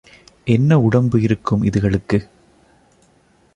[0.45, 2.17] என்ன உடம்பு இருக்கும் இதுகளுக்கு?